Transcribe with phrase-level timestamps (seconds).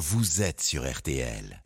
[0.00, 1.62] vous êtes sur RTL.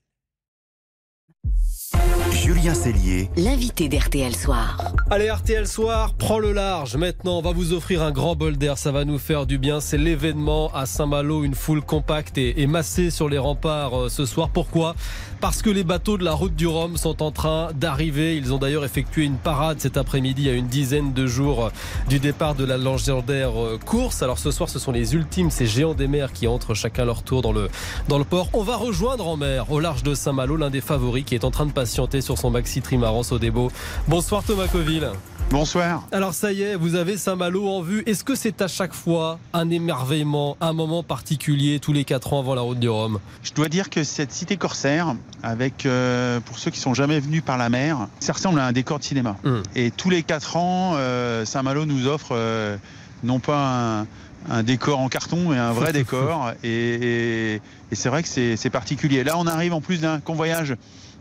[2.45, 4.77] Julien Cellier, l'invité d'RTL Soir.
[5.11, 6.97] Allez, RTL Soir, prends le large.
[6.97, 8.77] Maintenant, on va vous offrir un grand bol d'air.
[8.79, 9.81] Ça va nous faire du bien.
[9.81, 11.45] C'est l'événement à Saint-Malo.
[11.45, 14.51] Une foule compacte et, massée sur les remparts euh, ce soir.
[14.51, 14.95] Pourquoi?
[15.41, 18.37] Parce que les bateaux de la route du Rhum sont en train d'arriver.
[18.37, 21.71] Ils ont d'ailleurs effectué une parade cet après-midi à une dizaine de jours
[22.09, 24.23] du départ de la légendaire euh, course.
[24.23, 27.23] Alors ce soir, ce sont les ultimes, ces géants des mers qui entrent chacun leur
[27.23, 27.69] tour dans le,
[28.09, 28.49] dans le port.
[28.55, 31.51] On va rejoindre en mer, au large de Saint-Malo, l'un des favoris qui est en
[31.51, 33.71] train de patienter sur son maxi trimaran au débo.
[34.09, 35.11] Bonsoir Thomas Coville.
[35.51, 36.09] Bonsoir.
[36.13, 38.03] Alors ça y est, vous avez Saint-Malo en vue.
[38.07, 42.41] Est-ce que c'est à chaque fois un émerveillement, un moment particulier tous les quatre ans
[42.41, 43.19] avant la route du Rhum?
[43.43, 47.43] Je dois dire que cette cité corsaire, avec euh, pour ceux qui sont jamais venus
[47.45, 49.37] par la mer, ça ressemble à un décor de cinéma.
[49.45, 49.63] Hum.
[49.77, 52.79] Et tous les quatre ans, euh, Saint-Malo nous offre euh,
[53.25, 54.07] non pas
[54.49, 56.53] un, décor en carton, mais un vrai décor.
[56.63, 57.61] Et,
[57.93, 59.23] et c'est vrai que c'est particulier.
[59.23, 60.77] Là, on arrive en plus d'un convoyage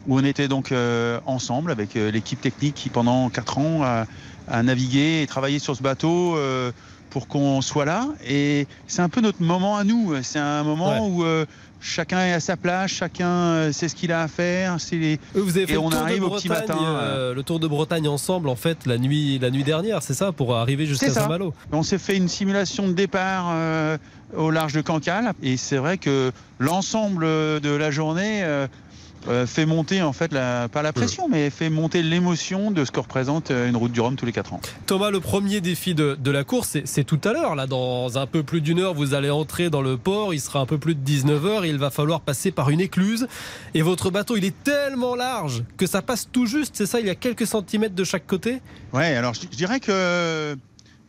[0.07, 4.05] où on était donc euh, ensemble avec euh, l'équipe technique qui pendant quatre ans a,
[4.61, 6.71] navigué et travaillé sur ce bateau euh,
[7.09, 8.09] pour qu'on soit là.
[8.27, 10.15] Et c'est un peu notre moment à nous.
[10.21, 11.23] C'est un moment où
[11.79, 14.77] chacun est à sa place, chacun sait ce qu'il a à faire.
[14.91, 15.17] Les...
[15.33, 16.75] Vous avez fait et on arrive au petit matin.
[17.33, 20.55] le Tour de Bretagne ensemble, en fait, la nuit, la nuit dernière, c'est ça, pour
[20.57, 21.53] arriver jusqu'à Saint-Malo.
[21.71, 23.53] On s'est fait une simulation de départ
[24.35, 28.67] au large de Cancale, et c'est vrai que l'ensemble de la journée euh,
[29.45, 32.99] fait monter en fait la, pas la pression, mais fait monter l'émotion de ce que
[32.99, 34.61] représente euh, une route du Rhum tous les 4 ans.
[34.85, 37.55] Thomas, le premier défi de, de la course, c'est tout à l'heure.
[37.55, 40.33] Là, dans un peu plus d'une heure, vous allez entrer dans le port.
[40.33, 41.65] Il sera un peu plus de 19 heures.
[41.65, 43.27] il va falloir passer par une écluse.
[43.73, 46.75] Et votre bateau, il est tellement large que ça passe tout juste.
[46.75, 48.61] C'est ça Il y a quelques centimètres de chaque côté?
[48.93, 49.15] Ouais.
[49.15, 50.55] Alors, je dirais que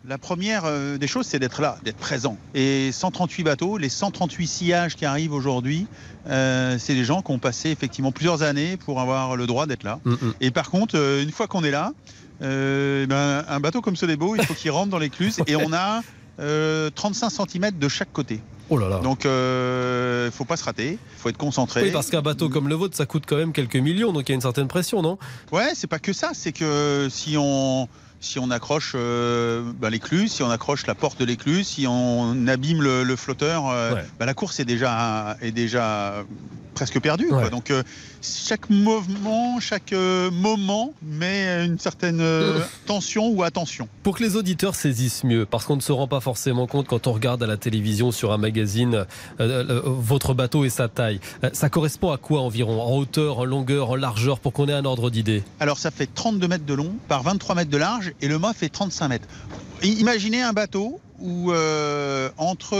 [0.07, 2.37] la première euh, des choses, c'est d'être là, d'être présent.
[2.55, 5.87] Et 138 bateaux, les 138 sillages qui arrivent aujourd'hui,
[6.29, 9.83] euh, c'est des gens qui ont passé effectivement plusieurs années pour avoir le droit d'être
[9.83, 10.01] là.
[10.05, 10.35] Mm, mm.
[10.41, 11.93] Et par contre, euh, une fois qu'on est là,
[12.41, 16.03] ben, un bateau comme ce Sodebo, il faut qu'il rentre dans l'écluse et on a
[16.95, 18.41] 35 cm de chaque côté.
[18.69, 18.99] Oh là là.
[18.99, 21.85] Donc, il faut pas se rater, il faut être concentré.
[21.85, 24.33] Oui, parce qu'un bateau comme le vôtre, ça coûte quand même quelques millions, donc il
[24.33, 25.17] y a une certaine pression, non?
[25.53, 27.89] Ouais, c'est pas que ça, c'est que si on
[28.25, 32.47] si on accroche euh, bah, l'écluse, si on accroche la porte de l'écluse, si on
[32.47, 36.25] abîme le, flotteur, euh, bah, la course est déjà, est déjà
[36.75, 37.29] presque perdu.
[37.51, 37.83] Donc euh,
[38.23, 43.89] chaque mouvement, chaque euh, moment met une certaine euh, tension ou attention.
[44.03, 47.07] Pour que les auditeurs saisissent mieux, parce qu'on ne se rend pas forcément compte quand
[47.07, 49.07] on regarde à la télévision sur un magazine
[49.39, 51.21] votre bateau et sa taille.
[51.53, 52.83] ça correspond à quoi environ?
[52.83, 55.43] En hauteur, en longueur, en largeur, pour qu'on ait un ordre d'idée?
[55.61, 58.53] Alors ça fait 32 mètres de long par 23 mètres de large et le mât
[58.53, 59.29] fait 35 mètres.
[59.83, 62.77] Imaginez un bateau où euh, entre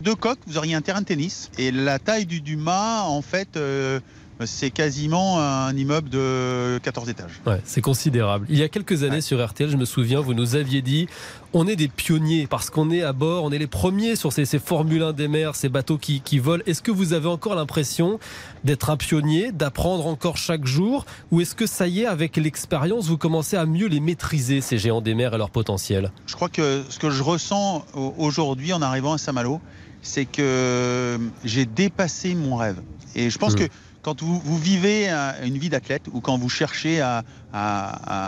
[0.00, 1.50] deux coques, vous auriez un terrain de tennis.
[1.58, 4.00] Et la taille du, mât, en fait, euh,
[4.44, 7.40] c'est quasiment un immeuble de 14 étages.
[7.46, 8.46] Ouais, c'est considérable.
[8.50, 11.06] Il y a quelques années sur RTL, je me souviens, vous nous aviez dit
[11.52, 14.44] on est des pionniers parce qu'on est à bord, on est les premiers sur ces,
[14.44, 16.62] ces Formule 1 des mers, ces bateaux qui, qui volent.
[16.66, 18.18] Est-ce que vous avez encore l'impression
[18.64, 23.06] d'être un pionnier, d'apprendre encore chaque jour Ou est-ce que ça y est, avec l'expérience,
[23.06, 26.12] vous commencez à mieux les maîtriser, ces géants des mers et leur potentiel?
[26.26, 29.60] Je crois que ce que je ressens aujourd'hui en arrivant à Saint-Malo,
[30.02, 32.82] c'est que j'ai dépassé mon rêve.
[33.14, 33.60] Et je pense mmh.
[33.60, 33.68] que
[34.06, 35.08] quand vous, vivez
[35.42, 37.24] une vie d'athlète ou quand vous cherchez à,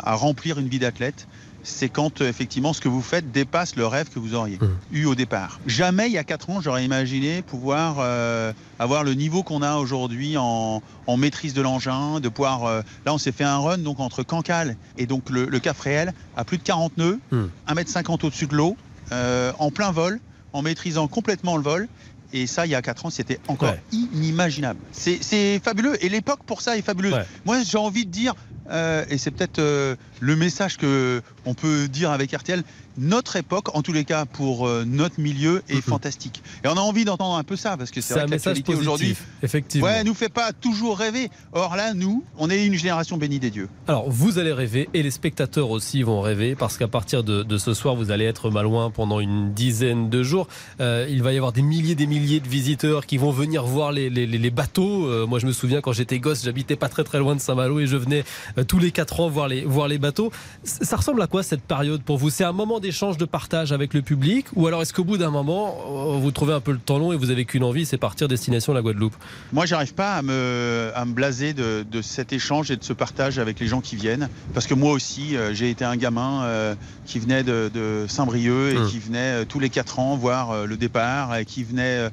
[0.06, 1.28] remplir une vie d'athlète,
[1.62, 4.96] c'est quand effectivement ce que vous faites dépasse le rêve que vous auriez mmh.
[4.96, 5.60] eu au départ.
[5.68, 9.76] Jamais il y a 4 ans j'aurais imaginé pouvoir euh, avoir le niveau qu'on a
[9.76, 10.82] aujourd'hui en,
[11.16, 12.64] maîtrise de l'engin, de pouvoir...
[12.64, 16.12] Euh, là on s'est fait un run donc entre Cancale et donc le, Cap Réel
[16.36, 17.20] à plus de 40 nœuds,
[17.68, 18.26] 1m50 mmh.
[18.26, 18.76] au-dessus de l'eau,
[19.12, 20.18] euh, en plein vol,
[20.52, 21.88] en maîtrisant complètement le vol
[22.32, 24.80] et ça, il y a 4 ans, c'était encore inimaginable.
[24.92, 26.02] C'est fabuleux.
[26.04, 27.14] Et l'époque, pour ça, est fabuleuse.
[27.44, 28.34] Moi, j'ai envie de dire,
[28.70, 32.62] euh, et c'est peut-être euh, le message que on peut dire avec RTL,
[32.98, 36.42] notre époque, en tous les cas pour euh, notre milieu, est fantastique.
[36.64, 39.86] Et on a envie d'entendre un peu ça, parce que c'est que l'actualité aujourd'hui, effectivement,
[39.86, 41.30] ouais, nous fait pas toujours rêver.
[41.52, 43.68] Or là, nous, on est une génération bénie des dieux.
[43.86, 47.72] Alors, vous allez rêver, et les spectateurs aussi vont rêver, parce qu'à partir de, ce
[47.72, 50.48] soir, vous allez être mal loin pendant une dizaine de jours.
[50.80, 54.10] Il va y avoir des milliers, des milliers de visiteurs qui vont venir voir les,
[54.10, 55.26] les, bateaux.
[55.26, 57.86] Moi, je me souviens quand j'étais gosse, j'habitais pas très très loin de Saint-Malo et
[57.86, 58.24] je venais
[58.64, 60.30] tous les quatre ans voir les, voir les bateaux.
[60.64, 62.30] Ça ressemble à quoi cette période pour vous?
[62.30, 64.46] C'est un moment d'échange, de partage avec le public?
[64.56, 67.12] Ou alors est-ce qu'au bout d'un moment, euh, vous trouvez un peu le temps long
[67.12, 69.14] et vous avez qu'une envie, c'est partir destination la Guadeloupe?
[69.52, 73.38] Moi, j'arrive pas à me, à me blaser de, cet échange et de ce partage
[73.38, 74.28] avec les gens qui viennent.
[74.54, 76.74] Parce que moi aussi, euh, j'ai été un gamin euh,
[77.06, 77.70] qui venait de,
[78.08, 78.88] Saint-Brieuc et hum.
[78.88, 82.08] qui venait tous les 4 ans voir le départ et qui venait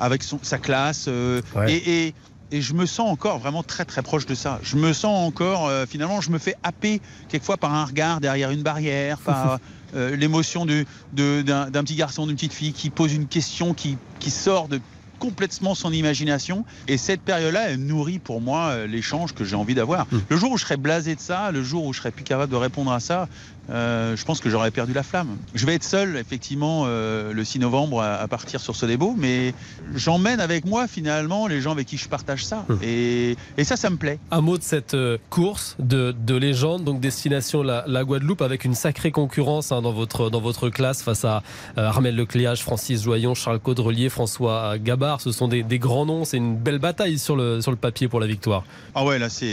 [0.00, 1.06] avec son, sa classe.
[1.08, 1.72] euh, Ouais.
[1.72, 2.14] et, et-
[2.52, 4.58] et je me sens encore vraiment très très proche de ça.
[4.62, 8.50] Je me sens encore, euh, finalement, je me fais happer quelquefois par un regard derrière
[8.50, 9.58] une barrière, par
[9.94, 13.96] euh, l'émotion du- de- d'un petit garçon, d'une petite fille qui pose une question qui,
[14.18, 14.80] qui sort de
[15.18, 16.64] complètement son imagination.
[16.88, 20.06] Et cette période-là, elle nourrit pour moi euh, l'échange que j'ai envie d'avoir.
[20.10, 20.18] Mm.
[20.30, 22.50] Le jour où je serai blasé de ça, le jour où je serai plus capable
[22.50, 23.28] de répondre à ça,
[23.70, 25.36] euh, je pense que j'aurais perdu la flamme.
[25.54, 29.00] Je vais être seul, effectivement, euh, le 6 novembre à, à partir sur ce débat,
[29.16, 29.54] mais
[29.94, 32.64] j'emmène avec moi, finalement, les gens avec qui je partage ça.
[32.68, 32.74] Mm.
[32.82, 34.18] Et, et ça, ça me plaît.
[34.30, 38.64] Un mot de cette euh, course de, de légende, donc destination la, la Guadeloupe, avec
[38.64, 41.42] une sacrée concurrence hein, dans, votre, dans votre classe face à
[41.78, 45.20] euh, Armel Lecléage, Francis Joyon, Charles Caudrelier, François Gabard.
[45.20, 46.24] Ce sont des, des grands noms.
[46.24, 48.64] C'est une belle bataille sur le, sur le papier pour la victoire.
[48.94, 49.46] Ah ouais, là c'est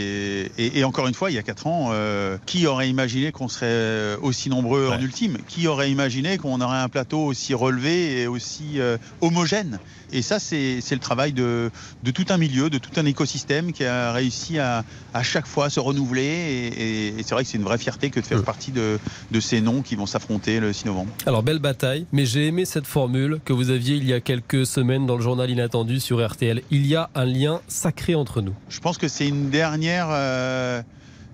[0.58, 1.92] et, et encore une fois, il y a quatre ans,
[2.46, 6.89] qui aurait imaginé qu'on serait aussi nombreux en ultime Qui aurait imaginé qu'on aurait un
[6.89, 9.80] plateau aussi relevé et aussi euh, homogène
[10.12, 11.69] Et ça, c'est le travail de,
[12.04, 14.83] de tout un milieu, de tout un écosystème qui a réussi à,
[15.13, 16.24] à chaque fois se renouveler.
[16.24, 19.00] Et, et- et c'est vrai que c'est une vraie fierté que de faire partie de,
[19.31, 21.12] de ces noms qui vont s'affronter le 6 novembre.
[21.25, 24.65] Alors, belle bataille, mais j'ai aimé cette formule que vous aviez il y a quelques
[24.65, 26.62] semaines dans le journal Inattendu sur RTL.
[26.71, 28.54] Il y a un lien sacré entre nous.
[28.69, 30.81] Je pense que c'est une dernière euh,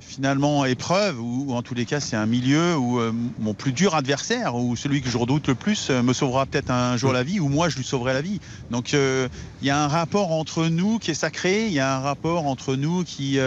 [0.07, 3.95] finalement épreuve, ou, en tous les cas c'est un milieu où euh, mon plus dur
[3.95, 7.23] adversaire, ou celui que je redoute le plus, euh, me sauvera peut-être un jour la
[7.23, 8.39] vie, ou moi je lui sauverai la vie.
[8.69, 9.27] Donc euh,
[9.61, 12.45] il y a un rapport entre nous qui est sacré, il y a un rapport
[12.47, 13.39] entre nous qui...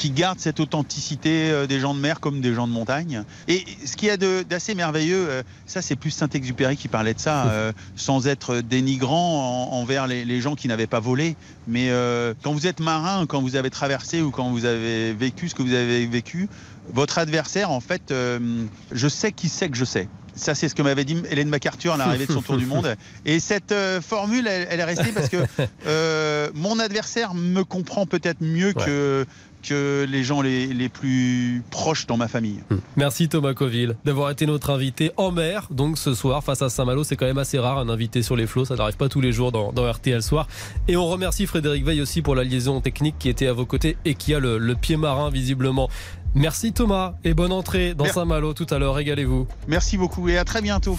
[0.00, 3.22] qui garde cette authenticité euh, des gens de mer comme des gens de montagne.
[3.48, 7.20] Et ce qu'il y a d'assez merveilleux, euh, ça c'est plus Saint-Exupéry qui parlait de
[7.20, 11.36] ça, euh, sans être dénigrant en- envers les, les gens qui n'avaient pas volé.
[11.68, 15.50] Mais euh, quand vous êtes marin, quand vous avez traversé ou quand vous avez vécu
[15.50, 16.48] ce que vous avez vécu,
[16.92, 20.08] votre adversaire, en fait, euh, je sais qui sait que je sais.
[20.34, 22.96] Ça, c'est ce que m'avait dit Hélène MacArthur à l'arrivée de son tour du monde.
[23.26, 25.36] Et cette euh, formule, elle, elle est restée parce que
[25.86, 28.84] euh, mon adversaire me comprend peut-être mieux Ouais.
[28.86, 29.26] que,
[29.62, 32.60] que les gens les, les plus proches dans ma famille.
[32.96, 35.66] Merci Thomas Coville d'avoir été notre invité en mer.
[35.70, 38.46] Donc ce soir face à Saint-Malo, c'est quand même assez rare un invité sur les
[38.46, 40.46] flots, ça n'arrive pas tous les jours dans, dans RTL Soir.
[40.88, 43.96] Et on remercie Frédéric Veil aussi pour la liaison technique qui était à vos côtés
[44.04, 45.88] et qui a le, le pied marin visiblement.
[46.34, 48.04] Merci Thomas et bonne entrée dans.
[48.04, 49.46] Saint-Malo tout à l'heure, régalez-vous.
[49.68, 50.96] Merci beaucoup et à très bientôt.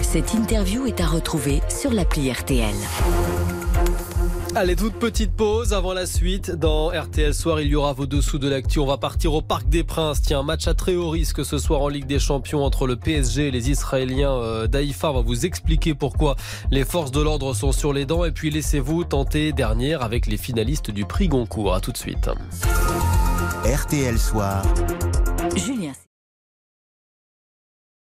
[0.00, 2.74] Cette interview est à retrouver sur l'appli RTL.
[4.56, 6.50] Allez, toute petite pause avant la suite.
[6.50, 8.80] Dans RTL Soir, il y aura vos dessous de l'actu.
[8.80, 10.22] On va partir au Parc des Princes.
[10.22, 13.48] Tiens, match à très haut risque ce soir en Ligue des Champions entre le PSG
[13.48, 15.10] et les Israéliens euh, d'Haïfa.
[15.10, 16.34] On va vous expliquer pourquoi
[16.72, 18.24] les forces de l'ordre sont sur les dents.
[18.24, 21.74] Et puis laissez-vous tenter dernière avec les finalistes du prix Goncourt.
[21.74, 22.28] À tout de suite.
[23.64, 24.62] RTL Soir.